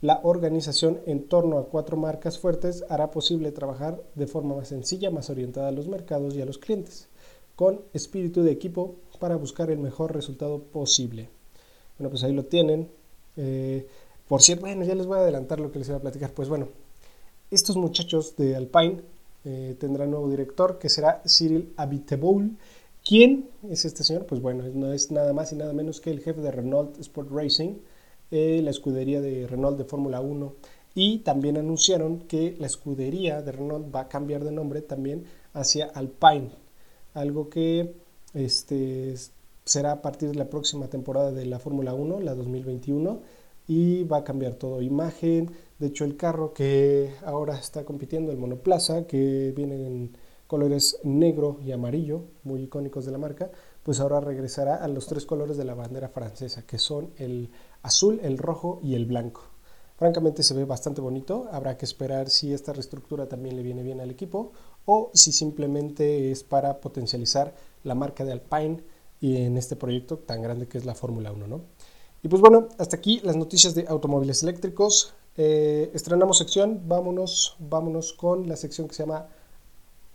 La 0.00 0.20
organización 0.22 1.00
en 1.06 1.28
torno 1.28 1.58
a 1.58 1.66
cuatro 1.66 1.96
marcas 1.96 2.38
fuertes 2.38 2.84
hará 2.88 3.10
posible 3.10 3.52
trabajar 3.52 4.02
de 4.14 4.26
forma 4.26 4.54
más 4.54 4.68
sencilla, 4.68 5.10
más 5.10 5.28
orientada 5.30 5.68
a 5.68 5.72
los 5.72 5.88
mercados 5.88 6.34
y 6.34 6.40
a 6.40 6.46
los 6.46 6.58
clientes 6.58 7.08
con 7.60 7.82
espíritu 7.92 8.42
de 8.42 8.52
equipo 8.52 8.94
para 9.18 9.36
buscar 9.36 9.70
el 9.70 9.78
mejor 9.78 10.14
resultado 10.14 10.62
posible. 10.62 11.28
Bueno, 11.98 12.08
pues 12.08 12.24
ahí 12.24 12.32
lo 12.32 12.46
tienen. 12.46 12.88
Eh, 13.36 13.86
por 14.30 14.42
cierto, 14.42 14.66
bueno, 14.66 14.84
ya 14.84 14.94
les 14.94 15.06
voy 15.06 15.18
a 15.18 15.22
adelantar 15.22 15.58
lo 15.58 15.72
que 15.72 15.80
les 15.80 15.88
iba 15.88 15.96
a 15.96 16.00
platicar. 16.00 16.30
Pues 16.30 16.48
bueno, 16.48 16.68
estos 17.50 17.76
muchachos 17.76 18.36
de 18.36 18.54
Alpine 18.54 19.02
eh, 19.44 19.74
tendrán 19.80 20.12
nuevo 20.12 20.30
director 20.30 20.78
que 20.78 20.88
será 20.88 21.20
Cyril 21.26 21.72
Abiteboul 21.76 22.56
¿Quién 23.04 23.48
es 23.68 23.84
este 23.84 24.04
señor? 24.04 24.26
Pues 24.26 24.40
bueno, 24.40 24.62
no 24.72 24.92
es 24.92 25.10
nada 25.10 25.32
más 25.32 25.50
y 25.50 25.56
nada 25.56 25.72
menos 25.72 26.00
que 26.00 26.10
el 26.10 26.20
jefe 26.20 26.40
de 26.42 26.52
Renault 26.52 26.96
Sport 27.00 27.32
Racing, 27.32 27.78
eh, 28.30 28.60
la 28.62 28.70
escudería 28.70 29.20
de 29.20 29.48
Renault 29.48 29.76
de 29.76 29.84
Fórmula 29.84 30.20
1. 30.20 30.54
Y 30.94 31.18
también 31.18 31.56
anunciaron 31.56 32.20
que 32.20 32.54
la 32.60 32.68
escudería 32.68 33.42
de 33.42 33.50
Renault 33.50 33.92
va 33.92 34.02
a 34.02 34.08
cambiar 34.08 34.44
de 34.44 34.52
nombre 34.52 34.80
también 34.80 35.24
hacia 35.54 35.86
Alpine, 35.86 36.50
algo 37.14 37.48
que 37.48 37.96
este, 38.34 39.16
será 39.64 39.90
a 39.90 40.02
partir 40.02 40.28
de 40.28 40.36
la 40.36 40.48
próxima 40.48 40.86
temporada 40.86 41.32
de 41.32 41.46
la 41.46 41.58
Fórmula 41.58 41.94
1, 41.94 42.20
la 42.20 42.36
2021, 42.36 43.20
y 43.70 44.02
va 44.02 44.16
a 44.16 44.24
cambiar 44.24 44.54
todo, 44.54 44.82
imagen, 44.82 45.52
de 45.78 45.86
hecho 45.86 46.04
el 46.04 46.16
carro 46.16 46.52
que 46.52 47.14
ahora 47.24 47.56
está 47.56 47.84
compitiendo, 47.84 48.32
el 48.32 48.36
monoplaza, 48.36 49.06
que 49.06 49.52
viene 49.54 49.86
en 49.86 50.16
colores 50.48 50.98
negro 51.04 51.60
y 51.64 51.70
amarillo, 51.70 52.24
muy 52.42 52.62
icónicos 52.62 53.04
de 53.04 53.12
la 53.12 53.18
marca, 53.18 53.52
pues 53.84 54.00
ahora 54.00 54.18
regresará 54.18 54.74
a 54.74 54.88
los 54.88 55.06
tres 55.06 55.24
colores 55.24 55.56
de 55.56 55.64
la 55.64 55.74
bandera 55.74 56.08
francesa, 56.08 56.66
que 56.66 56.78
son 56.78 57.12
el 57.16 57.50
azul, 57.82 58.18
el 58.24 58.38
rojo 58.38 58.80
y 58.82 58.96
el 58.96 59.06
blanco. 59.06 59.42
Francamente 59.96 60.42
se 60.42 60.54
ve 60.54 60.64
bastante 60.64 61.00
bonito, 61.00 61.46
habrá 61.52 61.78
que 61.78 61.84
esperar 61.84 62.28
si 62.28 62.52
esta 62.52 62.72
reestructura 62.72 63.28
también 63.28 63.54
le 63.54 63.62
viene 63.62 63.84
bien 63.84 64.00
al 64.00 64.10
equipo 64.10 64.50
o 64.84 65.12
si 65.14 65.30
simplemente 65.30 66.32
es 66.32 66.42
para 66.42 66.80
potencializar 66.80 67.54
la 67.84 67.94
marca 67.94 68.24
de 68.24 68.32
Alpine 68.32 68.82
y 69.20 69.36
en 69.36 69.56
este 69.56 69.76
proyecto 69.76 70.18
tan 70.18 70.42
grande 70.42 70.66
que 70.66 70.76
es 70.76 70.84
la 70.84 70.96
Fórmula 70.96 71.30
1, 71.30 71.46
¿no? 71.46 71.60
Y 72.22 72.28
pues 72.28 72.42
bueno, 72.42 72.68
hasta 72.78 72.96
aquí 72.96 73.20
las 73.24 73.36
noticias 73.36 73.74
de 73.74 73.86
automóviles 73.88 74.42
eléctricos. 74.42 75.14
Eh, 75.36 75.90
estrenamos 75.94 76.38
sección, 76.38 76.82
vámonos, 76.86 77.56
vámonos 77.58 78.12
con 78.12 78.46
la 78.48 78.56
sección 78.56 78.88
que 78.88 78.94
se 78.94 79.04
llama 79.04 79.26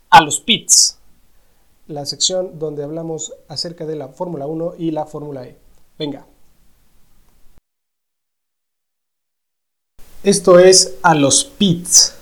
A 0.10 0.22
los 0.22 0.40
Pits, 0.40 1.00
la 1.88 2.06
sección 2.06 2.60
donde 2.60 2.84
hablamos 2.84 3.34
acerca 3.48 3.86
de 3.86 3.96
la 3.96 4.10
Fórmula 4.10 4.46
1 4.46 4.74
y 4.78 4.92
la 4.92 5.06
Fórmula 5.06 5.46
E. 5.46 5.58
Venga. 5.98 6.28
Esto 10.22 10.60
es 10.60 10.96
A 11.02 11.16
los 11.16 11.44
Pits, 11.44 12.14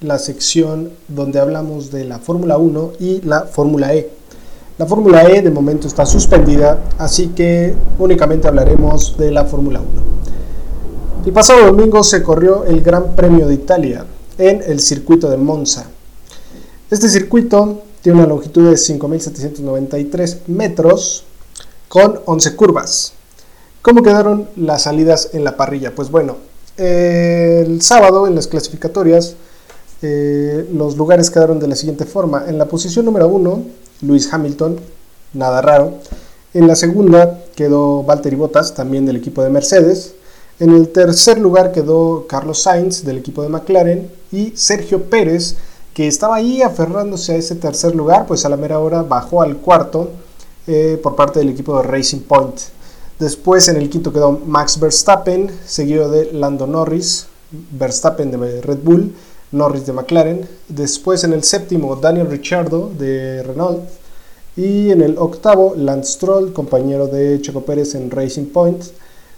la 0.00 0.18
sección 0.18 0.92
donde 1.08 1.40
hablamos 1.40 1.90
de 1.90 2.04
la 2.04 2.20
Fórmula 2.20 2.56
1 2.56 2.92
y 3.00 3.20
la 3.20 3.42
Fórmula 3.42 3.94
E. 3.94 4.13
La 4.76 4.86
Fórmula 4.86 5.22
E 5.30 5.40
de 5.40 5.52
momento 5.52 5.86
está 5.86 6.04
suspendida, 6.04 6.80
así 6.98 7.28
que 7.28 7.76
únicamente 7.96 8.48
hablaremos 8.48 9.16
de 9.16 9.30
la 9.30 9.44
Fórmula 9.44 9.80
1. 9.80 9.88
El 11.26 11.32
pasado 11.32 11.66
domingo 11.66 12.02
se 12.02 12.24
corrió 12.24 12.64
el 12.64 12.80
Gran 12.82 13.14
Premio 13.14 13.46
de 13.46 13.54
Italia 13.54 14.04
en 14.36 14.64
el 14.66 14.80
circuito 14.80 15.30
de 15.30 15.36
Monza. 15.36 15.86
Este 16.90 17.08
circuito 17.08 17.82
tiene 18.02 18.18
una 18.18 18.26
longitud 18.26 18.68
de 18.68 18.74
5.793 18.74 20.38
metros 20.48 21.22
con 21.86 22.18
11 22.24 22.56
curvas. 22.56 23.12
¿Cómo 23.80 24.02
quedaron 24.02 24.48
las 24.56 24.82
salidas 24.82 25.30
en 25.34 25.44
la 25.44 25.56
parrilla? 25.56 25.94
Pues 25.94 26.10
bueno, 26.10 26.38
el 26.76 27.80
sábado 27.80 28.26
en 28.26 28.34
las 28.34 28.48
clasificatorias 28.48 29.36
eh, 30.02 30.68
los 30.72 30.96
lugares 30.96 31.30
quedaron 31.30 31.60
de 31.60 31.68
la 31.68 31.76
siguiente 31.76 32.06
forma. 32.06 32.46
En 32.48 32.58
la 32.58 32.64
posición 32.64 33.04
número 33.04 33.28
1 33.28 33.83
Luis 34.02 34.32
Hamilton, 34.32 34.80
nada 35.32 35.62
raro. 35.62 35.94
En 36.52 36.68
la 36.68 36.76
segunda 36.76 37.40
quedó 37.56 38.02
Valtteri 38.02 38.36
Bottas, 38.36 38.74
también 38.74 39.06
del 39.06 39.16
equipo 39.16 39.42
de 39.42 39.50
Mercedes. 39.50 40.14
En 40.60 40.70
el 40.72 40.88
tercer 40.88 41.38
lugar 41.38 41.72
quedó 41.72 42.26
Carlos 42.28 42.62
Sainz, 42.62 43.04
del 43.04 43.18
equipo 43.18 43.42
de 43.42 43.48
McLaren. 43.48 44.10
Y 44.30 44.52
Sergio 44.56 45.04
Pérez, 45.04 45.56
que 45.92 46.06
estaba 46.06 46.36
ahí 46.36 46.62
aferrándose 46.62 47.32
a 47.32 47.36
ese 47.36 47.56
tercer 47.56 47.94
lugar, 47.94 48.26
pues 48.26 48.44
a 48.44 48.48
la 48.48 48.56
mera 48.56 48.78
hora 48.78 49.02
bajó 49.02 49.42
al 49.42 49.56
cuarto 49.56 50.10
eh, 50.66 50.98
por 51.02 51.16
parte 51.16 51.40
del 51.40 51.50
equipo 51.50 51.76
de 51.76 51.82
Racing 51.82 52.20
Point. 52.20 52.60
Después 53.18 53.68
en 53.68 53.76
el 53.76 53.90
quinto 53.90 54.12
quedó 54.12 54.32
Max 54.32 54.78
Verstappen, 54.78 55.50
seguido 55.66 56.10
de 56.10 56.32
Lando 56.32 56.66
Norris, 56.66 57.26
Verstappen 57.50 58.30
de 58.30 58.60
Red 58.60 58.78
Bull 58.82 59.14
Norris 59.54 59.86
de 59.86 59.92
McLaren. 59.92 60.48
Después 60.68 61.24
en 61.24 61.32
el 61.32 61.42
séptimo, 61.44 61.96
Daniel 61.96 62.30
Ricciardo 62.30 62.90
de 62.98 63.42
Renault. 63.42 63.80
Y 64.56 64.90
en 64.90 65.00
el 65.00 65.16
octavo, 65.18 65.74
Lance 65.76 66.12
Stroll, 66.12 66.52
compañero 66.52 67.06
de 67.06 67.40
Checo 67.40 67.64
Pérez 67.64 67.94
en 67.94 68.10
Racing 68.10 68.46
Point. 68.46 68.82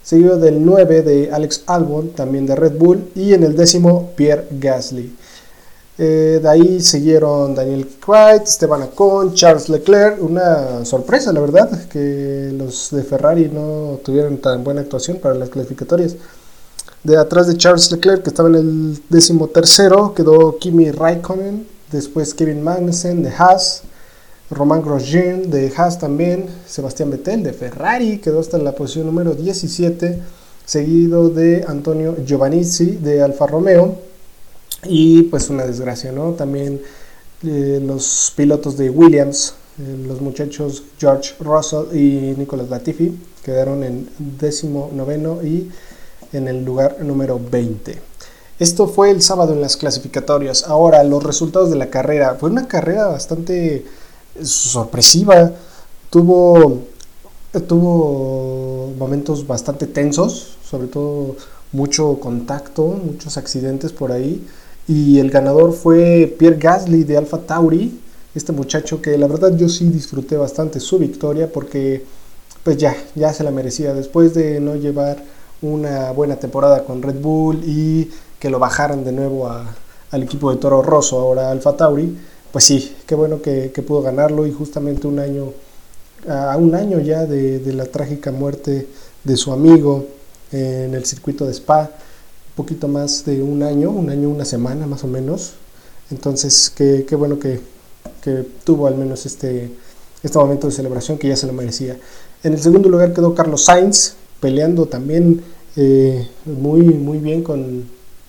Seguido 0.03 0.39
del 0.39 0.65
9 0.65 1.03
de 1.03 1.31
Alex 1.33 1.63
Albon, 1.67 2.11
también 2.11 2.47
de 2.47 2.57
Red 2.57 2.77
Bull. 2.79 3.11
Y 3.15 3.33
en 3.35 3.45
el 3.45 3.57
décimo, 3.57 4.13
Pierre 4.17 4.47
Gasly. 4.51 5.15
Eh, 5.99 6.41
de 6.43 6.49
ahí 6.49 6.81
siguieron 6.81 7.55
Daniel 7.55 7.87
Kvyat, 7.87 8.43
Esteban 8.43 8.83
Ocon, 8.83 9.35
Charles 9.35 9.69
Leclerc. 9.69 10.23
Una 10.23 10.85
sorpresa, 10.85 11.33
la 11.33 11.41
verdad, 11.41 11.89
que 11.89 12.53
los 12.57 12.91
de 12.91 13.03
Ferrari 13.03 13.51
no 13.53 13.99
tuvieron 14.05 14.39
tan 14.39 14.63
buena 14.63 14.83
actuación 14.83 15.19
para 15.19 15.35
las 15.35 15.49
clasificatorias. 15.49 16.17
De 17.07 17.17
atrás 17.17 17.47
de 17.47 17.57
Charles 17.57 17.93
Leclerc, 17.93 18.25
que 18.25 18.31
estaba 18.31 18.49
en 18.49 18.57
el 18.57 18.99
décimo 19.09 19.47
tercero, 19.47 20.13
quedó 20.13 20.59
Kimi 20.59 20.91
Raikkonen, 20.91 21.65
después 21.93 22.35
Kevin 22.35 22.65
Magnussen 22.65 23.23
de 23.23 23.31
Haas, 23.31 23.83
Romain 24.51 24.83
Grosjean 24.83 25.49
de 25.49 25.73
Haas 25.77 26.01
también, 26.01 26.47
Sebastián 26.67 27.13
Vettel 27.13 27.45
de 27.45 27.53
Ferrari, 27.53 28.19
quedó 28.19 28.41
hasta 28.41 28.57
en 28.57 28.65
la 28.65 28.73
posición 28.73 29.07
número 29.07 29.37
17, 29.37 30.19
seguido 30.65 31.29
de 31.29 31.65
Antonio 31.69 32.17
Giovanizzi 32.27 32.97
de 32.97 33.23
Alfa 33.23 33.47
Romeo, 33.47 33.99
y 34.83 35.23
pues 35.23 35.49
una 35.49 35.65
desgracia, 35.65 36.11
¿no? 36.11 36.33
También 36.33 36.83
eh, 37.45 37.81
los 37.87 38.33
pilotos 38.35 38.77
de 38.77 38.91
Williams, 38.91 39.55
eh, 39.79 39.97
los 40.09 40.21
muchachos 40.21 40.83
George 40.99 41.35
Russell 41.39 41.97
y 41.97 42.35
Nicolas 42.37 42.69
Latifi, 42.69 43.17
quedaron 43.45 43.85
en 43.85 44.09
décimo 44.19 44.91
noveno 44.93 45.41
y 45.45 45.71
en 46.33 46.49
el 46.49 46.65
lugar 46.65 46.99
número 47.01 47.41
20. 47.51 47.99
Esto 48.59 48.89
fue 48.89 49.11
el 49.11 49.21
sábado 49.23 49.53
en 49.53 49.61
las 49.61 49.77
clasificatorias. 49.77 50.65
Ahora, 50.65 51.05
los 51.05 51.23
resultados 51.23 51.71
de 51.71 51.77
la 51.77 51.91
carrera. 51.91 52.37
Fue 52.41 52.51
una 52.51 52.67
carrera 52.69 53.07
bastante 53.09 53.85
sorpresiva. 54.43 55.53
Tuvo, 56.11 56.83
tuvo 57.67 58.93
momentos 58.99 59.47
bastante 59.47 59.87
tensos, 59.87 60.57
sobre 60.65 60.89
todo 60.89 61.37
mucho 61.73 62.19
contacto, 62.19 62.87
muchos 62.87 63.37
accidentes 63.37 63.93
por 63.93 64.13
ahí. 64.13 64.47
Y 64.89 65.19
el 65.19 65.31
ganador 65.31 65.73
fue 65.73 66.35
Pierre 66.39 66.59
Gasly 66.59 67.05
de 67.05 67.17
Alfa 67.17 67.39
Tauri, 67.39 68.01
este 68.35 68.53
muchacho 68.53 69.01
que 69.01 69.17
la 69.19 69.27
verdad 69.27 69.57
yo 69.57 69.69
sí 69.69 69.89
disfruté 69.89 70.37
bastante 70.37 70.79
su 70.79 70.99
victoria 70.99 71.51
porque 71.51 72.05
pues 72.63 72.77
ya, 72.77 72.95
ya 73.15 73.33
se 73.33 73.45
la 73.45 73.51
merecía 73.51 73.95
después 73.95 74.35
de 74.35 74.61
no 74.61 74.77
llevar 74.77 75.23
una 75.73 76.13
buena 76.13 76.37
temporada 76.37 76.85
con 76.85 77.03
Red 77.03 77.21
Bull 77.21 77.63
y 77.65 78.11
que 78.39 78.51
lo 78.51 78.59
bajaran 78.59 79.05
de 79.05 79.13
nuevo 79.13 79.49
al 79.49 80.23
equipo 80.23 80.51
de 80.51 80.59
Toro 80.59 80.83
Rosso, 80.83 81.19
ahora 81.19 81.51
Alfa 81.51 81.77
Tauri, 81.77 82.17
pues 82.53 82.65
sí, 82.65 82.97
qué 83.07 83.15
bueno 83.15 83.43
que, 83.43 83.69
pudo 83.87 84.03
ganarlo 84.03 84.47
y 84.47 84.53
justamente 84.53 85.07
un 85.07 85.19
año, 85.19 85.53
a 86.29 86.57
un 86.57 86.75
año 86.75 87.01
ya 87.01 87.27
de, 87.27 87.61
la 87.73 87.85
trágica 87.87 88.33
muerte 88.33 88.89
de 89.25 89.37
su 89.37 89.53
amigo 89.53 90.07
en 90.53 90.95
el 90.95 91.05
circuito 91.05 91.45
de 91.45 91.53
Spa, 91.53 91.83
un 91.83 92.55
poquito 92.57 92.89
más 92.89 93.25
de 93.25 93.43
un 93.43 93.63
año, 93.63 93.91
un 93.91 94.09
año, 94.09 94.31
una 94.31 94.45
semana 94.45 94.87
más 94.87 95.05
o 95.05 95.07
menos. 95.07 95.53
Entonces, 96.11 96.73
qué, 96.75 97.05
qué 97.07 97.15
bueno 97.15 97.39
que, 97.39 97.61
que, 98.23 98.47
tuvo 98.65 98.87
al 98.87 98.95
menos 98.95 99.27
este, 99.27 99.71
este 100.23 100.39
momento 100.39 100.67
de 100.69 100.73
celebración 100.73 101.19
que 101.19 101.29
ya 101.29 101.37
se 101.37 101.47
lo 101.47 101.53
merecía. 101.53 101.99
En 102.43 102.53
el 102.53 102.61
segundo 102.61 102.89
lugar 102.89 103.13
quedó 103.13 103.35
Carlos 103.35 103.65
Sainz, 103.65 104.15
peleando 104.41 104.87
también 104.87 105.43
eh, 105.77 106.27
muy, 106.45 106.81
muy 106.83 107.19
bien 107.19 107.43
con, 107.43 107.85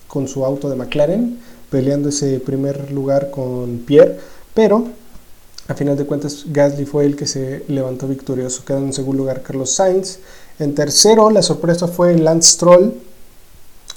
con, 0.08 0.27
su 0.27 0.46
auto 0.46 0.70
de 0.70 0.75
McLaren, 0.75 1.39
peleando 1.70 2.10
ese 2.10 2.39
primer 2.39 2.92
lugar 2.92 3.32
con 3.32 3.80
Pierre, 3.86 4.18
pero 4.54 4.86
a 5.68 5.74
final 5.74 5.98
de 5.98 6.06
cuentas 6.06 6.46
Gasly 6.48 6.86
fue 6.86 7.06
el 7.06 7.16
que 7.16 7.25
se 7.25 7.63
levantó 7.68 8.08
victorioso, 8.08 8.63
quedó 8.66 8.80
en 8.80 8.94
segundo 8.94 9.24
lugar 9.24 9.44
Carlos 9.44 9.72
Sainz, 9.72 10.20
en 10.60 10.75
tercero 10.75 11.30
la 11.30 11.42
sorpresa 11.42 11.88
fue 11.88 12.18
Lance 12.18 12.51
Stroll, 12.51 12.94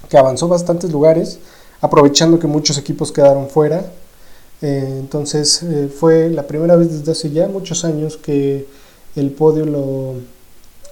que 0.09 0.19
avanzó 0.19 0.49
bastantes 0.49 0.90
lugares, 0.90 1.38
aprovechando 1.80 2.38
que 2.38 2.47
muchos 2.47 2.78
equipos 2.78 3.12
quedaron 3.12 3.49
fuera, 3.49 3.85
eh, 4.62 4.97
entonces 4.99 5.62
eh, 5.62 5.88
fue 5.88 6.28
la 6.30 6.47
primera 6.47 6.76
vez 6.76 6.92
desde 6.92 7.12
hace 7.12 7.30
ya 7.30 7.49
muchos 7.49 7.85
años 7.85 8.16
que 8.16 8.66
el 9.16 9.30
podio 9.30 9.64
lo, 9.64 10.14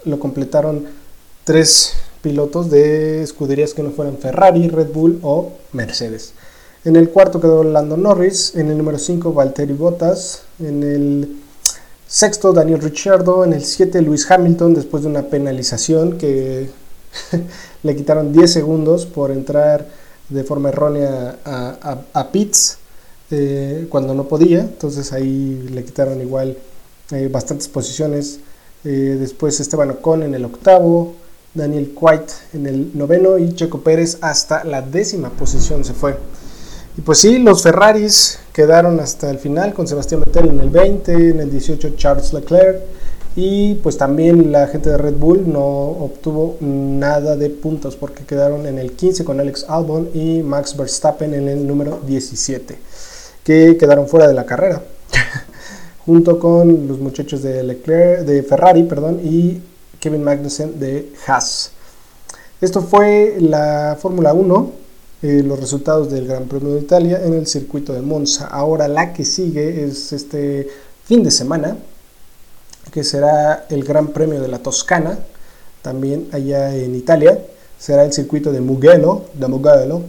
lo 0.05 0.19
completaron 0.19 0.87
tres 1.45 1.95
pilotos 2.23 2.71
de 2.71 3.23
escuderías 3.23 3.75
que 3.75 3.83
no 3.83 3.91
fueran 3.91 4.19
Ferrari, 4.19 4.69
Red 4.69 4.89
Bull 4.93 5.21
o 5.23 5.53
Mercedes. 5.73 6.33
En 6.85 6.97
el 6.97 7.11
cuarto 7.11 7.41
quedó 7.41 7.65
Lando 7.65 7.97
Norris, 7.97 8.55
en 8.55 8.71
el 8.71 8.79
número 8.79 8.99
5 8.99 9.33
Valtteri 9.33 9.75
Bottas, 9.75 10.43
en 10.61 10.83
el 10.83 11.37
sexto 12.07 12.53
Daniel 12.53 12.81
Ricciardo, 12.81 13.45
en 13.45 13.53
el 13.53 13.65
7 13.65 14.01
Luis 14.03 14.31
Hamilton 14.31 14.75
después 14.75 15.03
de 15.03 15.09
una 15.11 15.23
penalización 15.25 16.19
que 16.19 16.71
le 17.83 17.97
quitaron 17.97 18.33
10 18.33 18.53
segundos 18.53 19.07
por 19.07 19.31
entrar 19.31 19.87
de 20.29 20.45
forma 20.45 20.69
errónea 20.69 21.37
a, 21.45 22.33
pits 22.33 22.79
eh, 23.31 23.87
cuando 23.89 24.15
no 24.15 24.29
podía, 24.29 24.61
entonces 24.61 25.13
ahí 25.13 25.69
le 25.73 25.85
quitaron 25.85 26.21
igual 26.21 26.57
eh, 27.11 27.29
bastantes 27.31 27.69
posiciones. 27.69 28.41
Eh, 28.85 29.17
después 29.19 29.59
Esteban 29.61 29.91
Ocon 29.91 30.23
en 30.23 30.35
el 30.35 30.45
octavo, 30.45 31.15
Daniel 31.55 31.93
White 31.99 32.33
en 32.55 32.67
el 32.67 32.91
noveno 32.97 33.39
y 33.39 33.55
Checo 33.55 33.81
Pérez 33.81 34.19
hasta 34.21 34.65
la 34.65 34.83
décima 34.83 35.31
posición 35.31 35.85
se 35.85 35.95
fue. 35.95 36.17
Y 36.97 37.01
pues 37.01 37.19
sí, 37.19 37.39
los 37.39 37.63
Ferraris 37.63 38.39
quedaron 38.53 38.99
hasta 39.01 39.31
el 39.31 39.39
final 39.39 39.73
con 39.73 39.87
Sebastián 39.87 40.21
Vettel 40.25 40.49
en 40.49 40.61
el 40.61 40.71
20, 40.71 41.13
en 41.13 41.41
el 41.41 41.51
18 41.51 41.95
Charles 41.97 42.33
Leclerc 42.33 42.83
y 43.41 43.77
pues 43.77 43.97
también 43.97 44.51
la 44.51 44.67
gente 44.67 44.91
de 44.91 44.99
Red 44.99 45.15
Bull 45.15 45.45
no 45.53 45.63
obtuvo 45.63 46.57
nada 46.61 47.37
de 47.37 47.51
puntos 47.51 47.95
porque 47.95 48.25
quedaron 48.25 48.67
en 48.67 48.81
el 48.81 48.93
15 48.93 49.25
con 49.25 49.39
Alex 49.39 49.65
Albon 49.69 50.11
y 50.13 50.43
Max 50.43 50.77
Verstappen 50.77 51.33
en 51.35 51.49
el 51.49 51.65
número 51.65 52.01
17, 52.05 52.77
que 53.45 53.77
quedaron 53.77 54.09
fuera 54.09 54.27
de 54.27 54.35
la 54.35 54.45
carrera, 54.45 54.83
junto 56.05 56.41
con 56.41 56.89
los 56.89 56.99
muchachos 56.99 57.41
de 57.43 57.63
Leclerc, 57.63 58.23
de 58.23 58.43
Ferrari, 58.43 58.83
perdón, 58.83 59.21
y 59.23 59.61
Kevin 60.09 60.25
Magnussen 60.25 60.81
de 60.81 61.13
Haas. 61.27 61.73
Esto 62.63 62.81
fue 62.81 63.37
la 63.41 63.99
Fórmula 64.01 64.33
1, 64.33 64.73
eh, 65.21 65.43
los 65.45 65.61
resultados 65.61 66.11
del 66.11 66.27
Gran 66.27 66.47
Premio 66.47 66.73
de 66.73 66.81
Italia 66.81 67.21
en 67.23 67.35
el 67.35 67.47
circuito 67.47 67.93
de 67.93 68.01
Monza. 68.01 68.47
Ahora 68.47 68.89
la 68.89 69.13
que 69.13 69.27
sigue 69.27 69.85
es 69.85 70.15
este 70.15 70.67
fin 71.05 71.23
de 71.23 71.31
semana, 71.31 71.77
que 72.91 73.05
será 73.05 73.67
el 73.69 73.85
Gran 73.85 74.09
Premio 74.09 74.41
de 74.41 74.49
la 74.49 74.61
Toscana, 74.61 75.19
también 75.83 76.31
allá 76.33 76.75
en 76.75 76.95
Italia. 76.95 77.39
Será 77.79 78.03
el 78.03 78.15
circuito 78.15 78.51
de 78.51 78.63
Mugello, 78.63 79.27
de 79.35 79.47
Mugello. 79.47 80.05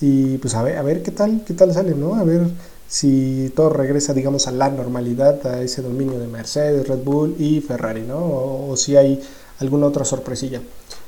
Y 0.00 0.38
pues 0.38 0.54
a 0.54 0.62
ver, 0.62 0.78
a 0.78 0.82
ver 0.82 1.02
qué 1.02 1.10
tal, 1.10 1.44
qué 1.46 1.52
tal 1.52 1.74
sale, 1.74 1.94
¿no? 1.94 2.14
A 2.14 2.24
ver 2.24 2.40
si 2.88 3.52
todo 3.54 3.70
regresa, 3.70 4.14
digamos, 4.14 4.46
a 4.46 4.52
la 4.52 4.70
normalidad, 4.70 5.44
a 5.46 5.62
ese 5.62 5.82
dominio 5.82 6.18
de 6.18 6.28
Mercedes, 6.28 6.86
Red 6.88 7.02
Bull 7.02 7.36
y 7.38 7.60
Ferrari, 7.60 8.02
¿no? 8.02 8.68
O, 8.68 8.76
si 8.76 8.96
hay 8.96 9.20
alguna 9.58 9.86
otra 9.86 10.04
sorpresilla. 10.04 10.60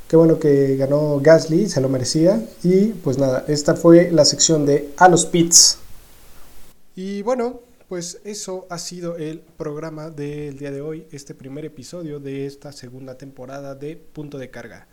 Qué 0.08 0.16
bueno 0.16 0.38
que 0.38 0.76
ganó 0.76 1.20
Gasly, 1.20 1.68
se 1.68 1.80
lo 1.80 1.88
merecía. 1.88 2.42
Y 2.62 2.86
pues 2.88 3.18
nada, 3.18 3.44
esta 3.46 3.74
fue 3.74 4.10
la 4.10 4.24
sección 4.24 4.66
de 4.66 4.90
A 4.96 5.08
los 5.08 5.26
Pits. 5.26 5.78
Y 6.96 7.22
bueno, 7.22 7.60
pues 7.88 8.20
eso 8.24 8.66
ha 8.70 8.78
sido 8.78 9.16
el 9.16 9.40
programa 9.40 10.10
del 10.10 10.58
día 10.58 10.70
de 10.70 10.80
hoy, 10.80 11.06
este 11.12 11.34
primer 11.34 11.64
episodio 11.64 12.20
de 12.20 12.46
esta 12.46 12.72
segunda 12.72 13.16
temporada 13.16 13.74
de 13.74 13.96
Punto 13.96 14.38
de 14.38 14.50
Carga. 14.50 14.88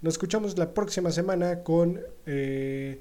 Nos 0.00 0.14
escuchamos 0.14 0.56
la 0.58 0.74
próxima 0.74 1.10
semana 1.10 1.62
con 1.62 2.00
eh, 2.26 3.00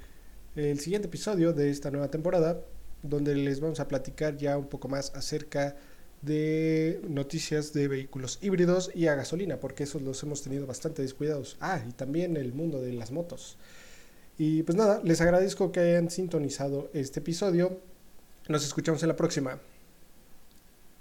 el 0.56 0.80
siguiente 0.80 1.08
episodio 1.08 1.54
de 1.54 1.70
esta 1.70 1.92
nueva 1.92 2.10
temporada, 2.10 2.60
donde 3.04 3.36
les 3.36 3.60
vamos 3.60 3.80
a 3.80 3.88
platicar 3.88 4.38
ya 4.38 4.58
un 4.58 4.68
poco 4.68 4.88
más 4.88 5.14
acerca 5.16 5.76
de 6.24 7.02
noticias 7.08 7.74
de 7.74 7.88
vehículos 7.88 8.40
híbridos 8.42 8.90
y 8.96 9.08
a 9.08 9.16
gasolina, 9.16 9.60
porque 9.60 9.84
esos 9.84 10.02
los 10.02 10.24
hemos 10.24 10.42
tenido 10.42 10.66
bastante 10.66 11.02
descuidados. 11.02 11.58
Ah, 11.60 11.82
y 11.88 11.92
también 11.92 12.38
el 12.38 12.54
mundo 12.54 12.82
de 12.82 12.94
las 12.94 13.12
motos. 13.12 13.58
Y 14.38 14.64
pues 14.64 14.78
nada, 14.78 15.02
les 15.04 15.22
agradezco 15.22 15.72
que 15.72 15.82
hayan 15.82 16.10
sintonizado 16.10 16.90
este 16.94 17.20
episodio. 17.20 17.80
Nos 18.48 18.66
escuchamos 18.66 19.04
en 19.04 19.10
la 19.10 19.16
próxima. 19.16 19.60